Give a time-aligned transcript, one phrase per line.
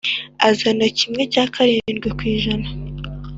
[0.47, 2.67] Azana kimwe cya karindwi ku ijana